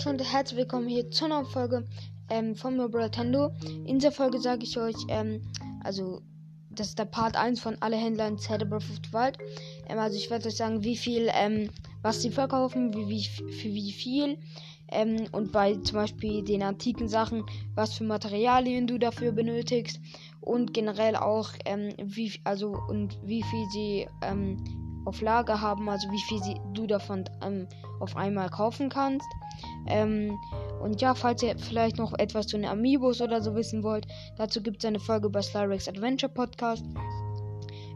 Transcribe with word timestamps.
Leute 0.00 0.22
und 0.22 0.32
herzlich 0.32 0.56
willkommen 0.56 0.88
hier 0.88 1.10
zur 1.10 1.28
neuen 1.28 1.44
Folge 1.44 1.84
ähm, 2.30 2.54
von 2.56 2.74
Nintendo. 2.74 3.50
In 3.84 3.98
dieser 3.98 4.12
Folge 4.12 4.40
sage 4.40 4.64
ich 4.64 4.78
euch, 4.78 4.94
ähm, 5.08 5.42
also 5.84 6.22
das 6.70 6.88
ist 6.88 6.98
der 6.98 7.04
Part 7.04 7.36
1 7.36 7.60
von 7.60 7.76
alle 7.80 7.96
Händler 7.96 8.28
in 8.28 8.38
Zelda 8.38 8.64
Breath 8.64 8.88
of 8.88 8.96
the 9.04 9.12
Wild. 9.12 9.36
Ähm, 9.88 9.98
also 9.98 10.16
ich 10.16 10.30
werde 10.30 10.48
euch 10.48 10.56
sagen, 10.56 10.82
wie 10.84 10.96
viel, 10.96 11.28
ähm, 11.34 11.68
was 12.00 12.22
sie 12.22 12.30
verkaufen, 12.30 12.94
wie, 12.94 13.08
wie, 13.10 13.24
für 13.24 13.74
wie 13.74 13.92
viel. 13.92 14.38
Ähm, 14.88 15.26
und 15.32 15.52
bei 15.52 15.74
zum 15.74 15.96
Beispiel 15.96 16.42
den 16.44 16.62
antiken 16.62 17.08
Sachen, 17.08 17.44
was 17.74 17.92
für 17.92 18.04
Materialien 18.04 18.86
du 18.86 18.96
dafür 18.96 19.32
benötigst. 19.32 20.00
Und 20.40 20.72
generell 20.72 21.14
auch, 21.14 21.50
ähm, 21.66 21.92
wie, 22.02 22.32
also 22.44 22.74
und 22.88 23.18
wie 23.22 23.42
viel 23.42 23.66
sie 23.70 24.08
auf 25.10 25.20
Lager 25.20 25.60
haben, 25.60 25.88
also 25.88 26.08
wie 26.12 26.20
viel 26.20 26.40
sie, 26.40 26.60
du 26.72 26.86
davon 26.86 27.24
ähm, 27.42 27.66
auf 27.98 28.16
einmal 28.16 28.48
kaufen 28.48 28.88
kannst. 28.88 29.26
Ähm, 29.88 30.38
und 30.80 31.00
ja, 31.00 31.16
falls 31.16 31.42
ihr 31.42 31.58
vielleicht 31.58 31.98
noch 31.98 32.16
etwas 32.16 32.46
zu 32.46 32.56
den 32.56 32.64
Amiibos 32.64 33.20
oder 33.20 33.42
so 33.42 33.56
wissen 33.56 33.82
wollt, 33.82 34.06
dazu 34.36 34.62
gibt 34.62 34.78
es 34.78 34.84
eine 34.86 35.00
Folge 35.00 35.28
bei 35.28 35.42
Slyrex 35.42 35.88
Adventure 35.88 36.32
Podcast. 36.32 36.84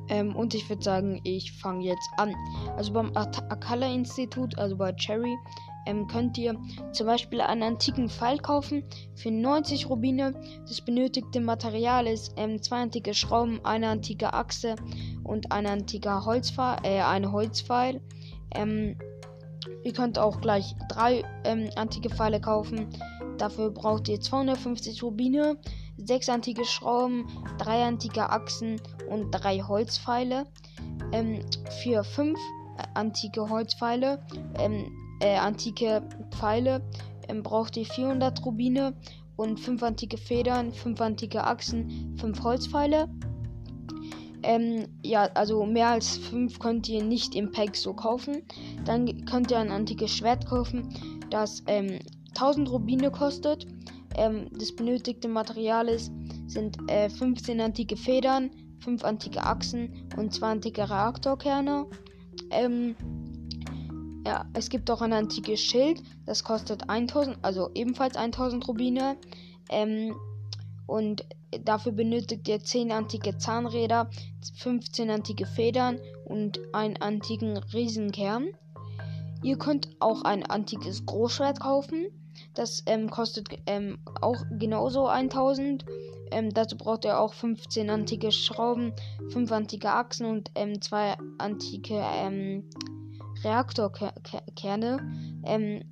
Ähm, 0.08 0.34
und 0.34 0.54
ich 0.54 0.68
würde 0.68 0.82
sagen, 0.82 1.20
ich 1.22 1.52
fange 1.52 1.84
jetzt 1.84 2.10
an. 2.16 2.34
Also 2.76 2.92
beim 2.92 3.12
Akala 3.14 3.86
Institut, 3.86 4.58
also 4.58 4.76
bei 4.76 4.92
Cherry, 4.92 5.36
ähm, 5.86 6.08
könnt 6.08 6.36
ihr 6.36 6.58
zum 6.92 7.06
Beispiel 7.06 7.40
einen 7.40 7.62
antiken 7.62 8.08
Pfeil 8.08 8.38
kaufen 8.38 8.82
für 9.14 9.30
90 9.30 9.88
Rubine. 9.88 10.34
Das 10.66 10.80
benötigte 10.80 11.40
Material 11.40 12.08
ist 12.08 12.34
ähm, 12.36 12.60
zwei 12.60 12.82
antike 12.82 13.14
Schrauben, 13.14 13.64
eine 13.64 13.88
antike 13.88 14.32
Achse 14.32 14.74
und 15.24 15.52
ein 15.52 15.66
antiker 15.66 16.24
Holzpfeil, 16.24 16.78
äh, 16.82 17.00
eine 17.00 17.32
Holzpfeil. 17.32 18.00
Ähm, 18.54 18.96
ihr 19.82 19.92
könnt 19.92 20.18
auch 20.18 20.40
gleich 20.40 20.74
drei 20.88 21.24
ähm, 21.44 21.70
antike 21.76 22.10
Pfeile 22.10 22.40
kaufen. 22.40 22.88
Dafür 23.38 23.70
braucht 23.70 24.08
ihr 24.08 24.20
250 24.20 25.02
Rubine, 25.02 25.56
sechs 25.96 26.28
antike 26.28 26.64
Schrauben, 26.64 27.26
drei 27.58 27.82
antike 27.82 28.30
Achsen 28.30 28.80
und 29.10 29.30
drei 29.30 29.58
Holzpfeile. 29.60 30.46
Ähm, 31.12 31.40
für 31.82 32.04
fünf 32.04 32.38
äh, 32.78 32.82
antike 32.94 33.48
Holzpfeile 33.48 34.24
ähm, 34.58 34.92
äh, 35.20 35.36
antike 35.36 36.02
Pfeile 36.30 36.82
ähm, 37.28 37.42
braucht 37.42 37.76
ihr 37.76 37.86
400 37.86 38.44
Rubine 38.44 38.94
und 39.36 39.58
5 39.58 39.82
antike 39.82 40.18
Federn, 40.18 40.72
5 40.72 41.00
antike 41.00 41.44
Achsen, 41.44 42.14
5 42.20 42.42
Holzpfeile. 42.42 43.08
Ähm, 44.46 44.88
ja, 45.02 45.22
also 45.34 45.64
mehr 45.64 45.88
als 45.88 46.18
5 46.18 46.58
könnt 46.58 46.86
ihr 46.88 47.02
nicht 47.02 47.34
im 47.34 47.50
Pack 47.50 47.74
so 47.76 47.94
kaufen. 47.94 48.42
Dann 48.84 49.24
könnt 49.24 49.50
ihr 49.50 49.58
ein 49.58 49.70
antikes 49.70 50.14
Schwert 50.14 50.46
kaufen, 50.46 50.94
das 51.30 51.62
ähm, 51.66 51.98
1000 52.34 52.70
Rubine 52.70 53.10
kostet. 53.10 53.66
Ähm, 54.16 54.48
das 54.52 54.76
benötigte 54.76 55.28
Material 55.28 55.88
ist, 55.88 56.12
sind 56.46 56.76
äh, 56.88 57.08
15 57.08 57.58
antike 57.58 57.96
Federn, 57.96 58.50
5 58.80 59.02
antike 59.02 59.42
Achsen 59.42 60.08
und 60.18 60.34
2 60.34 60.46
antike 60.46 60.90
Reaktorkerne. 60.90 61.86
Ähm, 62.50 62.94
ja, 64.26 64.44
es 64.52 64.68
gibt 64.68 64.90
auch 64.90 65.00
ein 65.00 65.14
antikes 65.14 65.60
Schild, 65.60 66.02
das 66.26 66.44
kostet 66.44 66.90
1000, 66.90 67.38
also 67.40 67.70
ebenfalls 67.74 68.14
1000 68.14 68.68
Rubine. 68.68 69.16
Ähm, 69.70 70.14
und 70.86 71.24
dafür 71.62 71.92
benötigt 71.92 72.48
ihr 72.48 72.60
10 72.60 72.92
antike 72.92 73.36
Zahnräder, 73.38 74.10
15 74.58 75.10
antike 75.10 75.46
Federn 75.46 75.98
und 76.24 76.60
einen 76.72 76.96
antiken 76.98 77.56
Riesenkern. 77.56 78.48
Ihr 79.42 79.58
könnt 79.58 79.88
auch 80.00 80.22
ein 80.22 80.44
antikes 80.44 81.04
Großschwert 81.04 81.60
kaufen. 81.60 82.06
Das 82.54 82.82
ähm, 82.86 83.10
kostet 83.10 83.48
ähm, 83.66 83.98
auch 84.20 84.42
genauso 84.58 85.06
1000. 85.06 85.84
Ähm, 86.30 86.52
dazu 86.52 86.76
braucht 86.76 87.04
ihr 87.04 87.18
auch 87.18 87.34
15 87.34 87.90
antike 87.90 88.32
Schrauben, 88.32 88.92
5 89.28 89.52
antike 89.52 89.90
Achsen 89.90 90.26
und 90.26 90.50
2 90.54 91.12
ähm, 91.12 91.34
antike 91.38 91.94
ähm, 91.94 92.64
Reaktorkerne. 93.44 95.42
Ähm, 95.44 95.84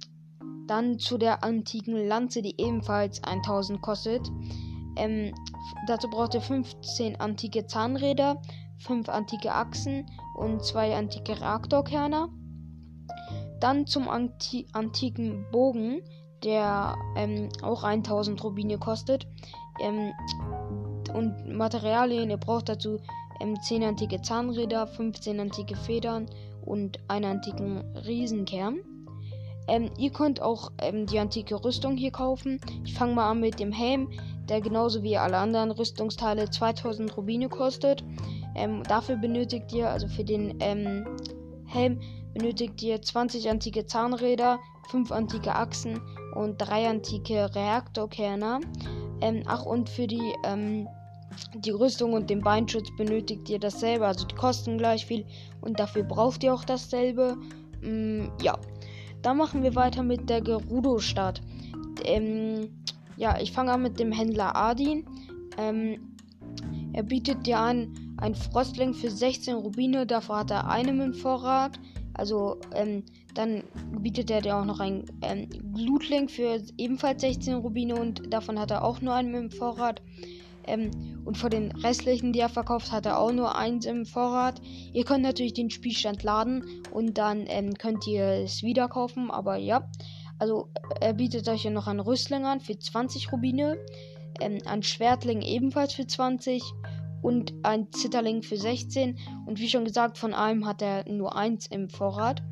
dann 0.67 0.99
zu 0.99 1.19
der 1.19 1.45
antiken 1.45 2.09
Lanze, 2.09 2.41
die 2.41 2.55
ebenfalls 2.59 3.23
1000 3.23 3.83
kostet. 3.83 4.31
Ähm, 4.97 5.35
dazu 5.87 6.09
braucht 6.09 6.35
ihr 6.35 6.41
15 6.41 7.21
antike 7.21 7.67
Zahnräder, 7.67 8.41
5 8.79 9.09
antike 9.09 9.53
Achsen 9.53 10.07
und 10.37 10.65
2 10.65 10.97
antike 10.97 11.41
Reaktorkerne. 11.41 12.29
Dann 13.61 13.87
zum 13.87 14.09
Anti 14.09 14.67
antiken 14.73 15.47
Bogen, 15.53 16.03
der 16.43 16.97
ähm, 17.17 17.49
auch 17.63 17.85
1000 17.85 18.43
Rubine 18.43 18.79
kostet. 18.79 19.27
Ähm, 19.81 20.13
und 21.15 21.47
Materialien, 21.47 22.31
ihr 22.31 22.39
braucht 22.39 22.69
dazu 22.69 22.99
10 23.39 23.83
ähm, 23.83 23.89
antike 23.89 24.21
Zahnräder, 24.21 24.87
15 24.87 25.41
antike 25.41 25.77
Federn 25.77 26.27
und 26.65 26.99
einen 27.09 27.37
antiken 27.37 27.79
Riesenkern. 28.07 28.81
Ähm, 29.69 29.91
ihr 29.97 30.11
könnt 30.11 30.41
auch 30.41 30.73
ähm, 30.79 31.07
die 31.07 31.19
antike 31.19 31.63
Rüstung 31.65 31.97
hier 31.97 32.11
kaufen. 32.11 32.61
Ich 32.85 32.95
fange 32.95 33.15
mal 33.15 33.31
an 33.31 33.41
mit 33.41 33.61
dem 33.61 33.73
Helm, 33.73 34.11
der 34.53 34.61
genauso 34.61 35.03
wie 35.03 35.17
alle 35.17 35.39
anderen 35.39 35.71
Rüstungsteile 35.71 36.51
2000 36.51 37.17
Rubine 37.17 37.49
kostet. 37.49 38.05
Ähm, 38.55 38.83
dafür 38.83 39.17
benötigt 39.17 39.73
ihr, 39.73 39.89
also 39.89 40.07
für 40.09 40.25
den 40.25 40.59
ähm, 40.61 41.07
Helm, 41.65 41.99
benötigt 42.35 42.83
ihr 42.83 43.01
20 43.01 43.49
antike 43.49 43.87
Zahnräder, 43.87 44.59
5 44.91 45.11
antike 45.11 45.55
Achsen 45.55 46.03
und 46.35 46.59
3 46.59 46.91
antike 46.91 47.55
Reaktorkerne. 47.55 48.61
Ähm, 49.23 49.43
ach, 49.47 49.65
und 49.65 49.89
für 49.89 50.07
die 50.07 50.35
ähm, 50.45 50.87
die 51.55 51.71
Rüstung 51.71 52.13
und 52.13 52.29
den 52.29 52.43
Beinschutz 52.43 52.95
benötigt 52.99 53.49
ihr 53.49 53.59
dasselbe, 53.59 54.07
also 54.07 54.27
die 54.27 54.35
kosten 54.35 54.77
gleich 54.77 55.07
viel 55.07 55.25
und 55.63 55.81
dafür 55.81 56.03
braucht 56.03 56.45
ihr 56.45 56.53
auch 56.53 56.65
dasselbe. 56.65 57.39
Mm, 57.81 58.27
ja, 58.43 58.59
dann 59.23 59.39
machen 59.39 59.63
wir 59.63 59.75
weiter 59.75 60.03
mit 60.03 60.29
der 60.29 60.43
Gerudo-Stadt. 60.43 61.41
Ähm, 62.05 62.69
ja, 63.23 63.39
ich 63.41 63.53
fange 63.53 63.71
an 63.71 63.83
mit 63.83 64.01
dem 64.01 64.11
Händler 64.11 64.57
Adin. 64.57 65.07
Ähm, 65.57 66.17
er 66.93 67.05
bietet 67.05 67.47
dir 67.47 67.61
an 67.61 67.95
ein 68.17 68.35
Frostling 68.35 68.95
für 68.95 69.11
16 69.11 69.55
Rubine, 69.55 70.07
dafür 70.07 70.39
hat 70.39 70.51
er 70.51 70.69
einen 70.69 71.01
im 71.01 71.15
Vorrat. 71.15 71.79
Also, 72.15 72.57
ähm, 72.75 73.05
dann 73.35 73.63
bietet 74.01 74.29
er 74.29 74.41
dir 74.41 74.57
auch 74.57 74.65
noch 74.65 74.81
ein 74.81 75.05
ähm, 75.23 75.49
Glutling 75.73 76.29
für 76.29 76.61
ebenfalls 76.77 77.23
16 77.23 77.55
Rubine 77.55 77.95
und 77.95 78.33
davon 78.35 78.59
hat 78.59 78.73
er 78.73 78.85
auch 78.85 79.01
nur 79.01 79.15
einen 79.15 79.35
im 79.35 79.51
Vorrat. 79.53 80.03
Ähm, 80.67 80.91
und 81.25 81.39
von 81.39 81.51
den 81.51 81.71
restlichen, 81.71 82.33
die 82.33 82.41
er 82.41 82.49
verkauft, 82.49 82.91
hat 82.91 83.07
er 83.07 83.21
auch 83.21 83.33
nur 83.33 83.57
eins 83.57 83.87
im 83.87 84.05
Vorrat. 84.05 84.61
Ihr 84.93 85.05
könnt 85.05 85.23
natürlich 85.23 85.55
den 85.55 85.71
Spielstand 85.71 86.25
laden 86.25 86.65
und 86.91 87.19
dann 87.19 87.45
ähm, 87.47 87.75
könnt 87.75 88.05
ihr 88.09 88.25
es 88.25 88.65
wieder 88.65 88.89
kaufen. 88.89 89.31
Aber 89.31 89.57
ja, 89.57 89.89
also 90.43 90.69
er 91.01 91.13
bietet 91.13 91.49
euch 91.49 91.63
ja 91.63 91.71
noch 91.71 91.87
einen 91.87 92.01
Rüstling 92.01 92.45
an 92.47 92.59
für 92.59 92.77
20 92.77 93.31
Rubine, 93.31 93.79
ähm, 94.41 94.59
ein 94.67 94.83
Schwertling 94.83 95.41
ebenfalls 95.41 95.95
für 95.95 96.05
20 96.05 96.65
und 97.23 97.55
ein 97.63 97.93
Zitterling 97.93 98.43
für 98.43 98.57
16. 98.57 99.21
Und 99.47 99.61
wie 99.61 99.69
schon 99.69 99.85
gesagt, 99.85 100.19
von 100.19 100.35
einem 100.35 100.67
hat 100.67 100.83
er 100.83 101.09
nur 101.09 101.37
eins 101.37 101.69
im 101.69 101.89
Vorrat. 101.89 102.43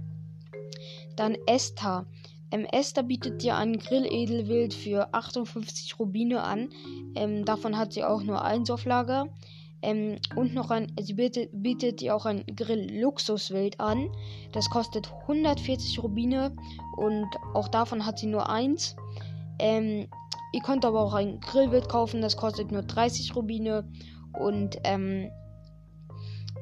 Dann 1.16 1.36
Esther. 1.46 2.06
Ähm, 2.52 2.64
Esther 2.64 3.02
bietet 3.02 3.42
dir 3.42 3.56
ein 3.56 3.76
Grill-Edelwild 3.76 4.72
für 4.72 5.12
58 5.12 5.98
Rubine 5.98 6.44
an. 6.44 6.68
Ähm, 7.16 7.44
davon 7.44 7.76
hat 7.76 7.92
sie 7.92 8.04
auch 8.04 8.22
nur 8.22 8.44
eins 8.44 8.70
auf 8.70 8.84
Lager. 8.84 9.26
Ähm, 9.82 10.18
und 10.36 10.54
noch 10.54 10.70
ein, 10.70 10.92
sie 11.00 11.14
bietet, 11.14 11.50
bietet 11.52 12.00
dir 12.00 12.14
auch 12.14 12.26
ein 12.26 12.44
Grill-Luxuswild 12.54 13.80
an. 13.80 14.10
Das 14.52 14.68
kostet 14.68 15.10
140 15.22 16.02
Rubine 16.02 16.54
und 16.96 17.28
auch 17.54 17.68
davon 17.68 18.04
hat 18.04 18.18
sie 18.18 18.26
nur 18.26 18.48
eins. 18.48 18.96
Ähm, 19.58 20.08
ihr 20.52 20.60
könnt 20.62 20.84
aber 20.84 21.00
auch 21.00 21.14
ein 21.14 21.40
Grillwild 21.40 21.88
kaufen, 21.88 22.20
das 22.20 22.36
kostet 22.36 22.72
nur 22.72 22.82
30 22.82 23.34
Rubine 23.34 23.88
und 24.38 24.76
ähm, 24.84 25.30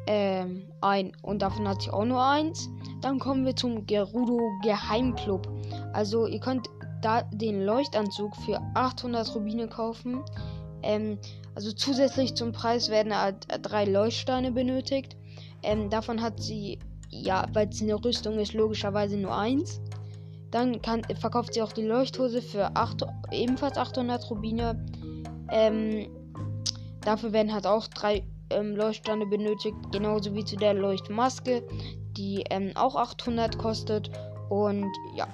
ähm, 0.08 0.64
ein. 0.80 1.12
Und 1.22 1.42
davon 1.42 1.68
hat 1.68 1.82
sie 1.82 1.90
auch 1.90 2.04
nur 2.04 2.24
eins. 2.24 2.68
Dann 3.00 3.18
kommen 3.18 3.44
wir 3.44 3.54
zum 3.54 3.86
Gerudo 3.86 4.40
Geheimclub. 4.62 5.46
Also 5.92 6.26
ihr 6.26 6.40
könnt 6.40 6.68
da 7.02 7.22
den 7.22 7.64
Leuchtanzug 7.64 8.34
für 8.36 8.60
800 8.74 9.34
Rubine 9.34 9.68
kaufen. 9.68 10.24
Ähm, 10.82 11.18
also 11.58 11.72
zusätzlich 11.72 12.36
zum 12.36 12.52
Preis 12.52 12.88
werden 12.88 13.12
halt 13.12 13.48
drei 13.62 13.84
Leuchtsteine 13.84 14.52
benötigt. 14.52 15.16
Ähm, 15.64 15.90
davon 15.90 16.22
hat 16.22 16.40
sie, 16.40 16.78
ja, 17.10 17.46
weil 17.52 17.68
es 17.68 17.82
eine 17.82 17.96
Rüstung 17.96 18.38
ist, 18.38 18.52
logischerweise 18.52 19.16
nur 19.16 19.36
eins. 19.36 19.80
Dann 20.52 20.80
kann, 20.82 21.02
verkauft 21.18 21.54
sie 21.54 21.62
auch 21.62 21.72
die 21.72 21.82
Leuchthose 21.82 22.42
für 22.42 22.76
8, 22.76 23.04
ebenfalls 23.32 23.76
800 23.76 24.30
Rubine. 24.30 24.86
Ähm, 25.50 26.06
dafür 27.00 27.32
werden 27.32 27.52
halt 27.52 27.66
auch 27.66 27.88
drei 27.88 28.22
ähm, 28.50 28.76
Leuchtsteine 28.76 29.26
benötigt, 29.26 29.74
genauso 29.90 30.32
wie 30.36 30.44
zu 30.44 30.54
der 30.54 30.74
Leuchtmaske, 30.74 31.64
die 32.16 32.44
ähm, 32.50 32.70
auch 32.76 32.94
800 32.94 33.58
kostet. 33.58 34.12
Und 34.48 34.86
ja, 35.16 35.26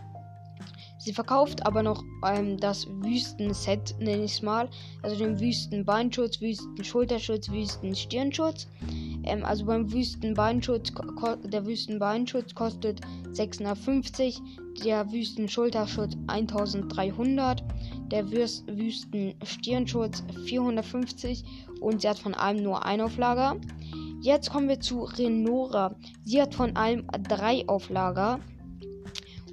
Sie 1.04 1.12
verkauft 1.12 1.66
aber 1.66 1.82
noch 1.82 2.02
ähm, 2.26 2.56
das 2.56 2.86
Wüstenset, 2.88 3.94
nenne 3.98 4.24
ich 4.24 4.36
es 4.36 4.42
mal. 4.42 4.70
Also 5.02 5.16
den 5.16 5.38
Wüstenbeinschutz, 5.38 6.40
Wüstenschulterschutz, 6.40 7.50
Wüstenstirnschutz. 7.50 8.66
Ähm, 9.24 9.44
also 9.44 9.66
beim 9.66 9.92
Wüstenbeinschutz, 9.92 10.94
der 11.44 11.66
Wüstenbeinschutz 11.66 12.54
kostet 12.54 13.02
650, 13.32 14.40
der 14.82 15.12
Wüstenschulterschutz 15.12 16.16
1300, 16.26 17.62
der 18.10 18.30
Wüstenstirnschutz 18.30 20.24
450 20.46 21.44
und 21.82 22.00
sie 22.00 22.08
hat 22.08 22.18
von 22.18 22.32
allem 22.32 22.62
nur 22.62 22.82
ein 22.86 23.02
Auflager. 23.02 23.60
Jetzt 24.22 24.48
kommen 24.48 24.70
wir 24.70 24.80
zu 24.80 25.02
Renora. 25.02 25.96
Sie 26.24 26.40
hat 26.40 26.54
von 26.54 26.74
allem 26.76 27.06
drei 27.28 27.68
Auflager. 27.68 28.40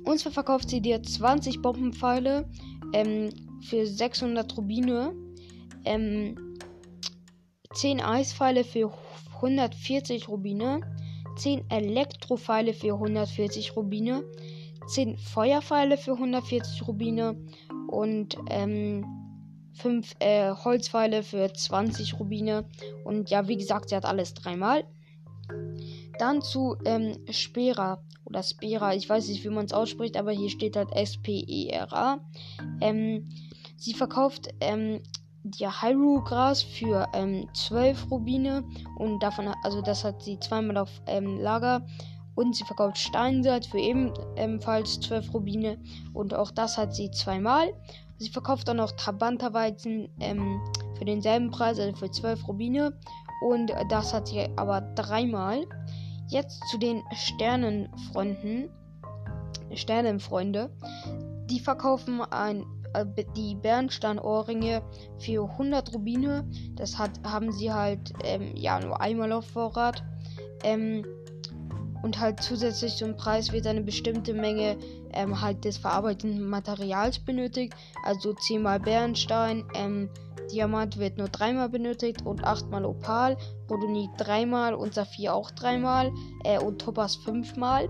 Und 0.03 0.19
zwar 0.19 0.31
verkauft 0.31 0.69
sie 0.69 0.81
dir 0.81 1.01
20 1.01 1.61
Bombenpfeile 1.61 2.49
ähm, 2.93 3.29
für 3.61 3.85
600 3.85 4.57
Rubine, 4.57 5.13
ähm, 5.85 6.57
10 7.73 8.01
Eispfeile 8.01 8.63
für 8.63 8.91
140 9.35 10.27
Rubine, 10.27 10.81
10 11.37 11.69
Elektropfeile 11.69 12.73
für 12.73 12.93
140 12.93 13.75
Rubine, 13.75 14.23
10 14.87 15.17
Feuerpfeile 15.17 15.97
für 15.97 16.13
140 16.13 16.87
Rubine 16.87 17.35
und 17.87 18.37
ähm, 18.49 19.05
5 19.73 20.15
äh, 20.19 20.51
Holzpfeile 20.51 21.23
für 21.23 21.51
20 21.51 22.19
Rubine. 22.19 22.65
Und 23.05 23.29
ja, 23.29 23.47
wie 23.47 23.57
gesagt, 23.57 23.89
sie 23.89 23.95
hat 23.95 24.05
alles 24.05 24.33
dreimal. 24.33 24.83
Dann 26.19 26.41
zu 26.41 26.75
ähm, 26.85 27.17
Spera 27.29 28.03
oder 28.25 28.43
Spera. 28.43 28.93
Ich 28.93 29.09
weiß 29.09 29.27
nicht, 29.27 29.43
wie 29.43 29.49
man 29.49 29.65
es 29.65 29.73
ausspricht, 29.73 30.17
aber 30.17 30.31
hier 30.31 30.49
steht 30.49 30.75
halt 30.75 30.91
S-P-E-R-A. 30.93 32.19
Ähm, 32.79 33.29
sie 33.77 33.93
verkauft 33.93 34.49
ähm, 34.59 35.01
die 35.43 35.67
Hyrule 35.67 36.23
Gras 36.23 36.61
für 36.61 37.07
ähm, 37.13 37.47
12 37.53 38.11
Rubine 38.11 38.63
und 38.97 39.21
davon, 39.23 39.53
also 39.63 39.81
das 39.81 40.03
hat 40.03 40.21
sie 40.21 40.39
zweimal 40.39 40.77
auf 40.77 40.89
ähm, 41.07 41.39
Lager. 41.39 41.85
Und 42.33 42.55
sie 42.55 42.63
verkauft 42.63 42.97
Steinsalz 42.97 43.67
für 43.67 43.77
ebenfalls 43.77 44.99
12 45.01 45.33
Rubine 45.33 45.77
und 46.13 46.33
auch 46.33 46.49
das 46.51 46.77
hat 46.77 46.95
sie 46.95 47.11
zweimal. 47.11 47.73
Sie 48.19 48.29
verkauft 48.29 48.69
auch 48.69 48.73
noch 48.73 48.91
Trabanta-Weizen 48.93 50.07
ähm, 50.19 50.61
für 50.97 51.05
denselben 51.05 51.51
Preis, 51.51 51.77
also 51.77 51.95
für 51.97 52.09
12 52.09 52.47
Rubine. 52.47 52.93
Und 53.41 53.73
das 53.89 54.13
hat 54.13 54.27
sie 54.27 54.47
aber 54.55 54.81
dreimal. 54.81 55.65
Jetzt 56.31 56.63
zu 56.69 56.77
den 56.77 57.03
Sternenfreunden. 57.13 58.69
Sternenfreunde. 59.73 60.71
Die 61.49 61.59
verkaufen 61.59 62.21
ein, 62.21 62.65
äh, 62.93 63.05
die 63.35 63.55
Bernsteinohrringe 63.55 64.81
für 65.19 65.43
100 65.43 65.93
Rubine. 65.93 66.49
Das 66.75 66.97
hat, 66.97 67.11
haben 67.25 67.51
sie 67.51 67.73
halt 67.73 68.13
ähm, 68.23 68.55
ja 68.55 68.79
nur 68.79 69.01
einmal 69.01 69.33
auf 69.33 69.45
Vorrat. 69.45 70.03
Ähm, 70.63 71.05
und 72.01 72.19
halt 72.19 72.41
zusätzlich 72.41 72.95
zum 72.95 73.17
Preis 73.17 73.51
wird 73.51 73.67
eine 73.67 73.81
bestimmte 73.81 74.33
Menge 74.33 74.77
ähm, 75.13 75.41
halt 75.41 75.65
des 75.65 75.77
verarbeiteten 75.77 76.49
Materials 76.49 77.19
benötigt. 77.19 77.75
Also 78.05 78.33
10 78.33 78.61
mal 78.61 78.79
Bernstein, 78.79 79.65
ähm, 79.75 80.09
Diamant 80.51 80.97
wird 80.97 81.17
nur 81.17 81.29
dreimal 81.29 81.69
benötigt 81.69 82.25
und 82.25 82.43
8 82.43 82.69
mal 82.69 82.85
Opal, 82.85 83.37
Rhodonit 83.69 84.09
dreimal 84.17 84.73
und 84.73 84.93
Saphir 84.93 85.33
auch 85.33 85.51
dreimal 85.51 86.11
äh, 86.43 86.59
und 86.59 86.79
Topaz 86.79 87.15
fünfmal. 87.15 87.89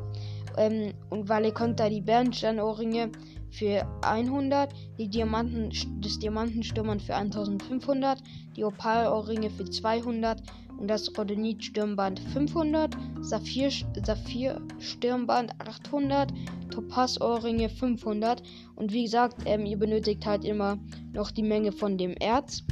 Ähm, 0.58 0.94
und 1.10 1.30
Valeconta 1.30 1.90
die 1.90 2.02
Bernsteinohrringe 2.02 3.12
für 3.52 3.86
100, 4.02 4.74
die 4.98 5.10
Diamanten 5.10 5.69
des 6.02 6.19
Diamantenstürmern 6.19 7.00
für 7.00 7.16
1500, 7.16 8.22
die 8.56 8.63
Opalohrringe 8.63 9.50
für 9.50 9.66
200 9.66 10.42
und 10.81 10.88
das 10.88 11.16
Rhodonit-Stirnband 11.16 12.19
500, 12.19 12.98
Saphir-Stirnband 13.22 15.51
800, 15.60 16.33
Topaz-Ohrringe 16.72 17.69
500 17.69 18.42
und 18.75 18.92
wie 18.92 19.04
gesagt, 19.04 19.44
ähm, 19.45 19.68
ihr 19.68 19.78
benötigt 19.78 20.25
halt 20.25 20.44
immer 20.44 20.80
noch 21.13 21.30
die 21.30 21.44
Menge 21.44 21.72
von 21.72 22.00
dem 22.00 22.16
Erz. 22.19 22.63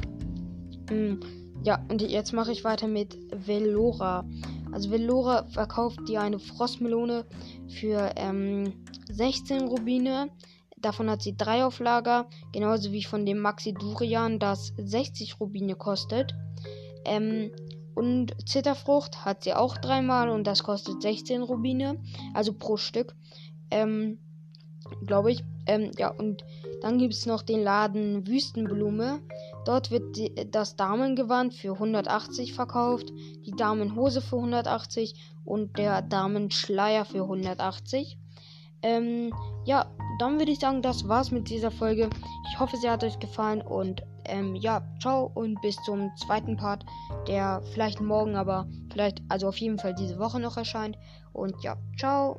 Ähm, 0.90 1.20
ja, 1.62 1.86
und 1.88 2.02
jetzt 2.02 2.32
mache 2.32 2.50
ich 2.50 2.64
weiter 2.64 2.88
mit 2.88 3.16
Velora. 3.46 4.24
Also 4.72 4.90
Velora 4.90 5.46
verkauft 5.46 6.00
dir 6.08 6.20
eine 6.20 6.40
Frostmelone 6.40 7.24
für 7.68 8.10
ähm, 8.16 8.72
16 9.08 9.68
Rubine. 9.68 10.30
Davon 10.78 11.08
hat 11.08 11.22
sie 11.22 11.36
drei 11.36 11.64
auf 11.64 11.78
Lager, 11.78 12.28
genauso 12.52 12.90
wie 12.90 13.04
von 13.04 13.24
dem 13.24 13.38
Maxi 13.38 13.72
Durian, 13.72 14.40
das 14.40 14.72
60 14.78 15.38
Rubine 15.38 15.76
kostet. 15.76 16.34
Ähm, 17.04 17.52
und 17.94 18.34
Zitterfrucht 18.48 19.24
hat 19.24 19.44
sie 19.44 19.54
auch 19.54 19.76
dreimal 19.76 20.28
und 20.28 20.46
das 20.46 20.62
kostet 20.62 21.02
16 21.02 21.42
Rubine, 21.42 21.98
also 22.34 22.52
pro 22.52 22.76
Stück. 22.76 23.14
Ähm, 23.70 24.18
glaube 25.06 25.32
ich. 25.32 25.44
Ähm, 25.66 25.92
ja, 25.98 26.08
und 26.08 26.44
dann 26.80 26.98
gibt 26.98 27.14
es 27.14 27.26
noch 27.26 27.42
den 27.42 27.62
Laden 27.62 28.26
Wüstenblume. 28.26 29.20
Dort 29.64 29.90
wird 29.90 30.16
die, 30.16 30.34
das 30.50 30.76
Damengewand 30.76 31.54
für 31.54 31.74
180 31.74 32.54
verkauft, 32.54 33.12
die 33.46 33.52
Damenhose 33.52 34.20
für 34.20 34.36
180 34.36 35.14
und 35.44 35.78
der 35.78 36.02
Damenschleier 36.02 37.04
für 37.04 37.22
180. 37.22 38.18
Ähm, 38.82 39.32
ja, 39.64 39.86
dann 40.18 40.38
würde 40.38 40.52
ich 40.52 40.58
sagen, 40.58 40.82
das 40.82 41.08
war's 41.08 41.30
mit 41.30 41.48
dieser 41.48 41.70
Folge. 41.70 42.10
Ich 42.50 42.60
hoffe, 42.60 42.76
sie 42.76 42.90
hat 42.90 43.04
euch 43.04 43.18
gefallen 43.18 43.62
und 43.62 44.02
ähm, 44.26 44.54
ja, 44.54 44.82
ciao 45.00 45.30
und 45.34 45.60
bis 45.60 45.76
zum 45.84 46.10
zweiten 46.16 46.56
Part, 46.56 46.84
der 47.26 47.62
vielleicht 47.72 48.00
morgen, 48.00 48.36
aber 48.36 48.66
vielleicht, 48.92 49.22
also 49.28 49.48
auf 49.48 49.56
jeden 49.56 49.78
Fall 49.78 49.94
diese 49.94 50.18
Woche 50.18 50.40
noch 50.40 50.56
erscheint. 50.56 50.96
Und 51.32 51.54
ja, 51.62 51.76
ciao. 51.98 52.38